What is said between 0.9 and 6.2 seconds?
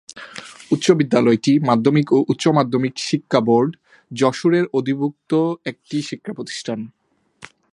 বিদ্যালয়টি মাধ্যমিক ও উচ্চ মাধ্যমিক শিক্ষা বোর্ড, যশোরের অধিভূক্ত একটি